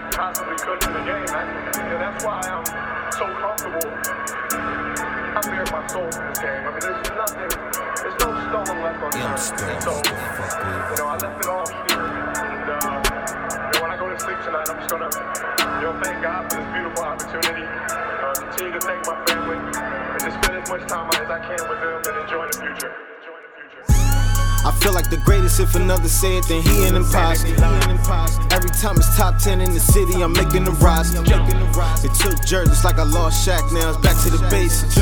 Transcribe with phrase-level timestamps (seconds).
[0.00, 1.26] good in the game.
[1.26, 2.64] That, and that's why I'm
[3.12, 3.92] so comfortable.
[5.36, 6.64] I bare my soul in this game.
[6.64, 7.52] I mean, there's nothing,
[8.00, 9.82] there's no stone left unturned.
[9.84, 12.00] So, you know, I left it all here.
[12.00, 15.12] And, uh, you know, when I go to sleep tonight, I'm just gonna,
[15.76, 17.66] you know, thank God for this beautiful opportunity.
[17.68, 21.68] Uh, continue to thank my family, and just spend as much time as I can
[21.68, 23.11] with them and enjoy the future.
[24.62, 24.68] Enjoy the future.
[24.68, 27.54] I feel like the greatest if another said, then he an imposter.
[28.50, 31.22] Every time it's top 10 in the city, I'm making the roster.
[32.06, 34.98] It took jerseys like I lost Shaq, now it's back to the basics.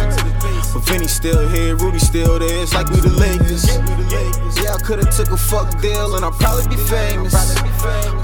[0.73, 3.67] But Vinny's still here, Rudy's still there, it's like we the Lakers.
[4.62, 7.34] Yeah, I could've took a fuck deal and I'd probably be famous.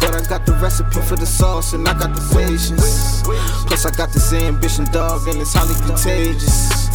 [0.01, 3.23] But I got the recipe for the sauce and I got the patience.
[3.66, 6.88] Plus, I got this ambition, dog, and it's highly contagious.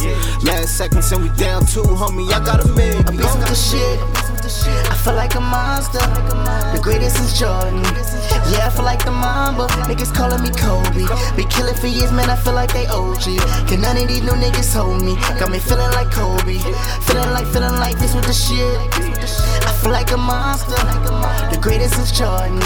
[0.44, 4.21] Last seconds and we down two, homie, I gotta make I'm the shit.
[4.68, 5.98] I feel like a monster.
[6.72, 7.82] The greatest since Jordan.
[8.50, 9.66] Yeah, I feel like the Mamba.
[9.88, 11.04] Niggas calling me Kobe.
[11.36, 12.30] Be killing for years, man.
[12.30, 13.40] I feel like they OG.
[13.68, 15.16] Can none of these new niggas hold me?
[15.38, 16.58] Got me feeling like Kobe.
[17.06, 19.11] Feeling like, feeling like this with the shit.
[19.22, 20.74] I feel like a monster.
[21.50, 22.58] The greatest is Jordan.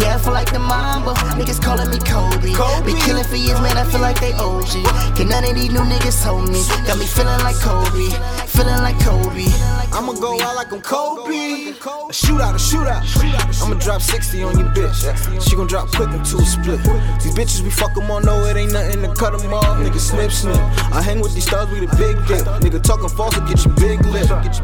[0.00, 1.12] Yeah, I feel like the Mamba.
[1.36, 2.52] Niggas calling me Kobe.
[2.84, 3.76] Be killing for years, man.
[3.76, 4.84] I feel like they OG.
[5.16, 6.62] Can none of these new niggas hold me?
[6.86, 8.08] Got me feeling like Kobe.
[8.46, 9.46] Feeling like Kobe.
[9.92, 11.72] I'ma go out like I'm Kobe.
[11.72, 13.62] A shootout, a shootout.
[13.62, 15.00] I'ma drop 60 on your bitch.
[15.46, 16.80] She gon' drop quick into a split.
[17.22, 19.78] These bitches we fuck 'em on, no, it ain't nothing to cut 'em off.
[19.78, 20.56] Nigga snip snip.
[20.92, 22.46] I hang with these stars, we the big dip.
[22.62, 24.01] Nigga talking false will get you big.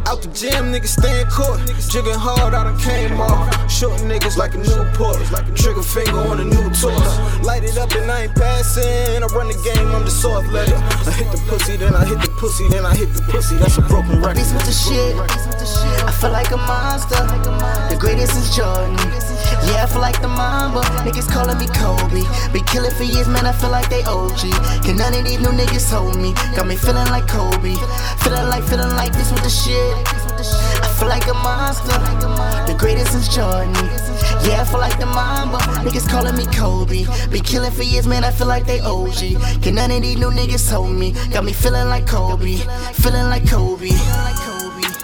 [0.08, 1.60] Out the gym, nigga stay in court.
[1.92, 3.52] Jigging hard, I done came off.
[3.70, 5.20] Short niggas like a Newport.
[5.54, 6.96] Trigger finger on a new torch.
[7.44, 9.22] Light it up and I ain't passing.
[9.22, 10.76] I run the game, I'm the soft letter.
[10.76, 13.56] I hit the pussy, then I hit the pussy, then I hit the pussy.
[13.56, 14.36] That's a broken record.
[14.36, 15.14] beast with the shit.
[16.04, 17.20] I feel like a monster.
[17.92, 18.96] The greatest is Jordan.
[19.98, 20.82] Feel like the Mamba.
[21.02, 22.22] Niggas calling me Kobe.
[22.52, 23.44] Be killing for years, man.
[23.44, 24.46] I feel like they OG.
[24.86, 26.34] Can none of these new niggas hold me?
[26.54, 27.74] Got me feeling like Kobe.
[28.22, 29.90] Feeling like, feeling like this with the shit.
[30.86, 31.98] I feel like a monster.
[32.70, 33.74] The greatest since Jordan.
[34.46, 35.58] Yeah, I feel like the Mamba.
[35.82, 37.02] Niggas calling me Kobe.
[37.32, 38.22] Be killing for years, man.
[38.22, 39.34] I feel like they OG.
[39.62, 41.10] Can none of these new niggas hold me?
[41.32, 42.54] Got me feeling like Kobe.
[43.02, 43.88] Feeling like Kobe.
[43.88, 44.97] Feeling like Kobe.